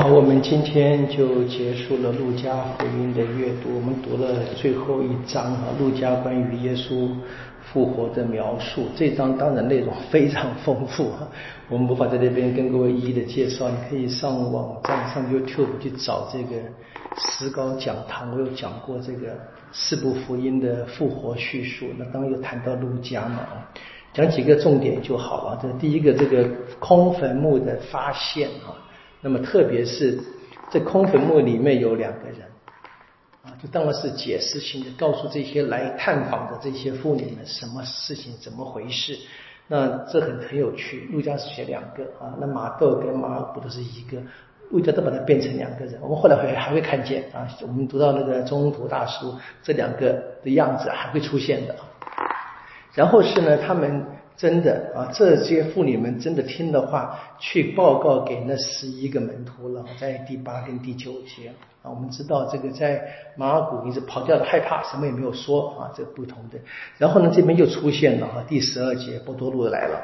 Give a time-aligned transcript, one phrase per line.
[0.00, 3.74] 好，我们今天就结束了路加福音的阅读。
[3.74, 7.08] 我们读了最后一章啊，路加关于耶稣
[7.60, 8.84] 复活的描述。
[8.94, 11.26] 这章当然内容非常丰富啊，
[11.68, 13.68] 我们无法在这边跟各位一一的介绍。
[13.68, 16.62] 你可以上网站上 YouTube 去找这个
[17.16, 19.36] 石膏讲堂，我有讲过这个
[19.72, 21.86] 四部福音的复活叙述。
[21.98, 23.40] 那当然有谈到路加嘛，
[24.14, 25.58] 讲几个重点就好了。
[25.60, 28.86] 这第一个，这个空坟墓的发现啊。
[29.20, 30.16] 那么，特别是
[30.70, 32.42] 这空坟墓里面有两个人，
[33.42, 39.18] 啊，就当然是解释性的，告诉这些来探访的这些妇女们什么事情、怎么回事。
[39.66, 41.08] 那这很很有趣。
[41.12, 44.22] 陆家是写两个啊，那马窦跟马尔谷都是一个，
[44.70, 45.98] 陆家都把它变成两个人。
[46.00, 50.12] 我们后来会还会看见啊，我们读到那个中途大叔，这两个
[50.44, 51.74] 的样子还会出现的。
[52.94, 54.06] 然后是呢，他们。
[54.38, 61.48] 真的啊，这些妇女们真的听的话，去报告给那十一个门徒了，在第八跟第九节
[61.82, 61.90] 啊。
[61.90, 63.02] 我们知道这个在
[63.36, 66.58] 马尔谷一直跑掉的，害怕什么也没有说啊，这不同的。
[66.98, 70.00] 然后呢，这边又出现了哈，第十二节波多路来了。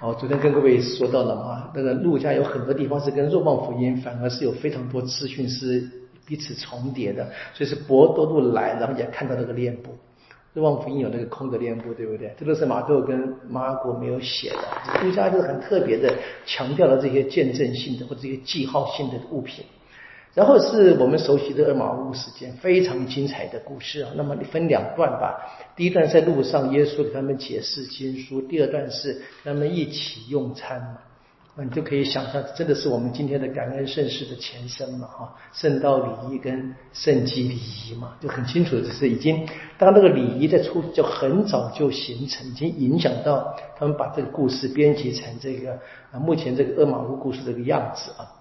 [0.00, 5.90] 哦，昨天跟各位说到了嘛，那个路加有很多地方是跟若望福音反而是有非常多资讯是
[6.24, 9.90] 彼此重叠的，所以是博多路来，然后也看到那个链部。
[10.52, 12.34] 这望福音有那个空的链部，对不对？
[12.38, 15.04] 这都是马窦跟马尔谷没有写的。
[15.04, 16.12] 路加就是很特别的
[16.44, 19.64] 强调了这些见证性的或者这些记号性的物品。
[20.34, 24.10] 然后是我们熟悉的二马屋事件，非常精彩的故事啊。
[24.16, 25.40] 那么你分两段吧。
[25.74, 30.96] 第一段在路上，耶稣给他们解释经书；第二段是他们一起用餐。
[31.56, 45.72] 你就可以想象，真的是我们今天的感恩盛世的前身嘛，哈，圣道礼仪跟圣祭礼仪嘛，就很清楚的是已经，当那个礼仪的出就很早就形成，已经影响到他们把这个故事编辑成这个
[46.12, 48.40] 啊，目前这个厄马乌故事这个样子啊。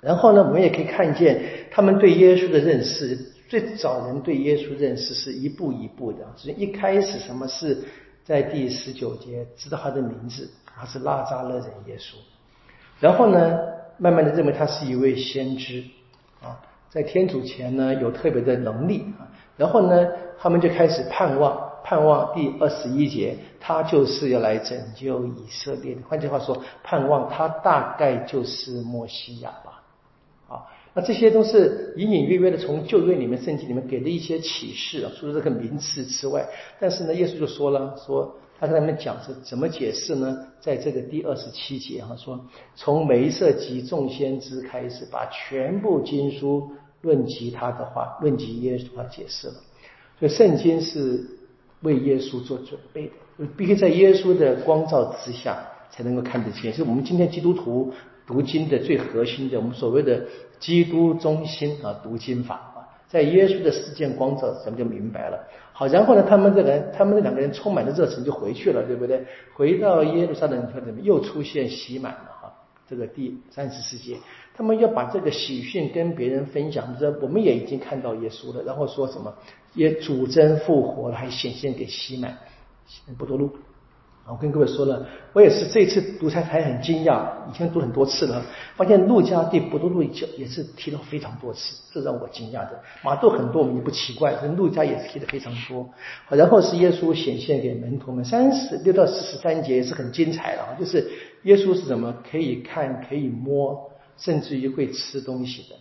[0.00, 3.16] 然后呢，我们也可以看见他们对耶稣的认识，
[3.48, 7.84] 最早人对耶稣认识是一步一步的，所以一开始什么是
[8.24, 12.16] 在第十九节知道他的名字，他是拉扎勒人耶稣。
[12.98, 13.58] 然后呢，
[13.98, 15.84] 慢慢的认为他是一位先知
[16.42, 16.58] 啊，
[16.88, 19.28] 在天主前呢有特别的能力啊。
[19.56, 20.08] 然后呢，
[20.38, 26.00] 他们就开始盼望，盼望第二十一节，他就是要来拯救以色列的。
[26.08, 29.82] 换句话说，盼望他大概就是墨西亚吧。
[30.48, 30.64] 啊，
[30.94, 36.46] 那这些都是隐隐约约的从旧约里面、圣经里面给的一些启示啊，除了这个名词之外，
[36.80, 38.34] 但是呢，耶稣就说了说。
[38.58, 40.36] 他跟他们讲是怎么解释呢？
[40.60, 42.40] 在这个第二十七节哈说，
[42.74, 46.70] 从梅瑟及众先知开始，把全部经书
[47.02, 49.54] 论及他的话，论及耶稣，他解释了。
[50.18, 51.26] 所以圣经是
[51.82, 53.06] 为耶稣做准备
[53.38, 56.72] 的，必须在耶稣的光照之下才能够看得见。
[56.72, 57.92] 是我们今天基督徒
[58.26, 60.24] 读经的最核心的，我们所谓的
[60.58, 62.72] 基督中心啊读经法。
[63.08, 65.38] 在耶稣的事件光照，咱们就明白了。
[65.72, 69.24] 好，然后呢，他们这人，他们这两个人充满了热情就回去了，对不对？
[69.54, 72.52] 回到耶路撒冷，他怎么又出现喜满了哈？
[72.88, 74.16] 这个第三十四节，
[74.56, 78.62] 他们要把这个喜讯跟别人分享，说我们也已经看到耶稣了。
[78.62, 79.34] 然后说什么？
[79.74, 82.38] 也主真复活了，还显现给喜满，
[83.18, 83.50] 不多路。
[84.28, 88.42] 我跟各位说了，我也是这次读才还很惊讶，以前读很多次了，
[88.74, 92.80] 发现路加第不多路教也是提了非常多次，这让我惊讶的。
[93.04, 95.88] 马窦很多我们也不奇怪，这路加也是提的非常多。
[96.28, 101.08] 然后是耶稣显现给门徒们，三十六到四十三节也是很精彩的啊，就是
[101.44, 105.76] 耶稣是怎么可以看、可以摸，甚至于会吃东西的，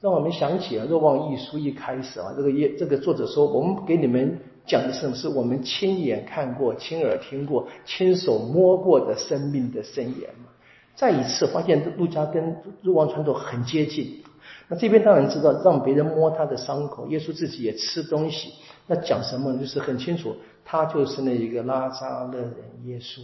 [0.00, 4.38] 让我们想起了《若望一书》一开始啊，这个耶这个作者说，我们给你们。
[4.70, 10.46] 讲的什么是我们亲眼看过、亲耳听过、亲手摸过的生命的圣言嘛？
[10.94, 14.22] 再一次发现陆家跟路王传统很接近。
[14.68, 18.52] 那这边当然知道让别人摸他的伤口，耶稣自己也吃东西。
[18.86, 22.54] 那讲什么就是很清楚，他就是那一个拉扎勒人
[22.84, 23.22] 耶稣，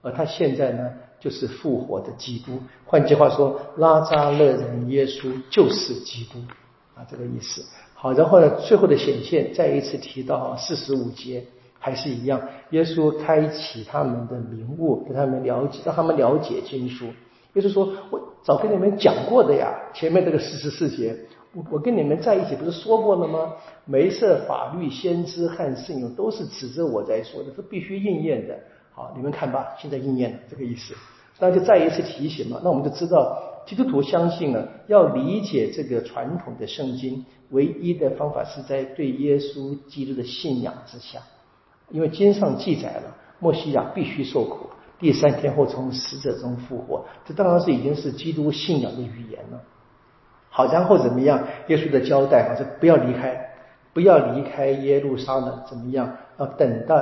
[0.00, 0.90] 而他现在呢
[1.20, 2.58] 就是复活的基督。
[2.86, 6.38] 换句话说，拉扎勒人耶稣就是基督
[6.94, 7.62] 啊，这个意思。
[8.00, 8.48] 好，然后呢？
[8.60, 11.42] 最后的显现再一次提到四十五节，
[11.80, 12.40] 还是一样。
[12.70, 17.06] 耶稣开启他们的明悟，给他们了解，让他们了解经书。
[17.54, 21.12] 耶稣说：“我早跟你们讲过的呀，前面这个四十四节，
[21.52, 23.52] 我我跟你们在一起不是说过了吗？
[23.84, 28.56] 梅瑟法律、先知和圣咏都是指着我在说的，是必须应验的。
[28.94, 30.94] 好，你们看吧，现在应验了，这个意思。
[31.40, 33.36] 那就再一次提醒嘛，那我们就知道。”
[33.68, 41.20] 基督徒相信呢，要理解这个传统的圣经，唯一的方法是在对耶稣基督的信仰之下，
[41.90, 49.60] 因为经上记载了，墨西亚必须受苦，第三天后从死者中复活，这当然是已经是基督信仰的语言了。
[50.48, 51.46] 好，然后怎么样？
[51.66, 53.50] 耶稣的交代啊，是不要离开，
[53.92, 56.16] 不要离开耶路撒冷，怎么样？
[56.38, 56.94] 要等待，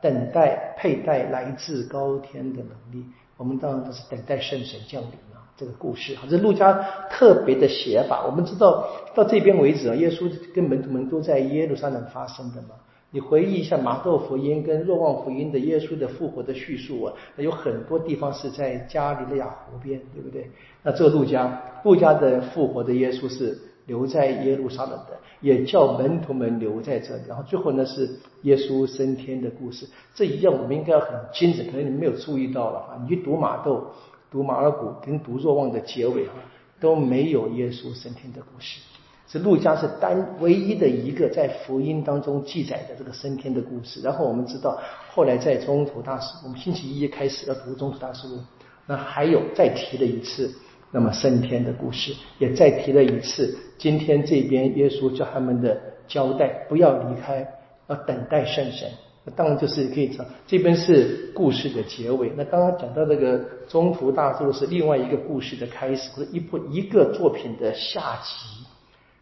[0.00, 3.04] 等待佩戴来自高天的能力。
[3.36, 5.43] 我们当然都是等待圣神降临了。
[5.56, 6.72] 这个故事啊，这路加
[7.10, 8.24] 特别的写法。
[8.26, 12.70] 我们知道到这边为止啊，耶稣跟门徒们都在耶路撒冷发生的嘛。
[13.10, 20.50] 你回忆一下马窦福音跟若望福音的耶稣的复活的叙述啊，有很多地方是在加利利亚湖边，对不对？
[20.82, 27.22] 那这个路加，路加的复活的耶稣是留在耶路撒冷的，也叫门徒们留在这里。
[27.28, 28.10] 然后最后呢是
[28.42, 29.86] 耶稣升天的故事，
[30.16, 32.98] 这一样我们应该要很精准，可能你没有注意到了啊。
[33.00, 33.92] 你去读马窦、
[34.34, 36.34] 读马尔谷跟读若望的结尾啊，
[36.80, 38.80] 都没有耶稣升天的故事。
[39.28, 44.00] 是路加是单唯一的一个在福音当中记载的这个升天的故事。
[44.02, 44.76] 然后我们知道，
[45.08, 48.40] 后来在中途大师，我们星期一开始要读中途大师录，
[48.86, 50.52] 那还有再提了一次，
[50.90, 53.56] 那么升天的故事，也再提了一次。
[53.78, 57.46] 今天这边耶稣叫他们的交代，不要离开，
[57.86, 58.90] 要等待圣神。
[59.24, 62.30] 那当然就是可以讲，这边是故事的结尾。
[62.36, 63.38] 那刚刚讲到这个
[63.68, 68.64] 中途大师是另外一个故事的开始，或者一部一个作品的下集。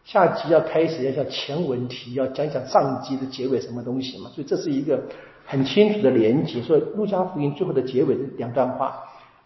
[0.03, 5.01] 下集要开始要叫前文题，要讲讲上集的结尾什么东西嘛，所以这是一个
[5.45, 6.61] 很清楚的连接。
[6.61, 9.01] 所以路加福音最后的结尾的两段话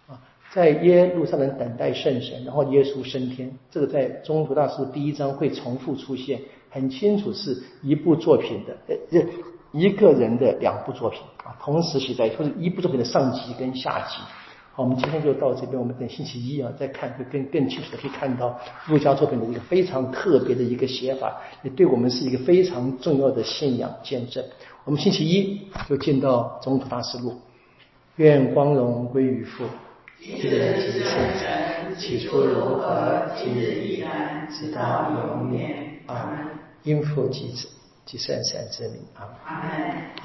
[0.08, 0.18] 啊，
[0.52, 9.24] 在耶路撒冷等待圣神，然后耶稣升天，这个在中途大师第一章会重复出现，很清楚是一部作品的呃
[9.72, 14.18] 一个人的两部作品啊，同时写在或者一部作品的上集跟下集。
[14.74, 15.80] 好，我们今天就到这边。
[15.80, 24.44] 我们等星期一啊再看，会更更清楚的可以看到陆家作品的一个非常特别的一个写法，也对我们是一个非常重要的信仰见证。
[24.86, 27.36] 我们星期一就见到总统大师录，
[28.18, 29.66] 愿光荣归于父，
[30.22, 35.88] 今日之圣起初如何，今日亦然，直到永远。
[36.06, 36.48] 阿门。
[36.84, 37.68] 因父及子
[38.08, 39.06] 及圣神之名。
[39.16, 40.08] 阿门。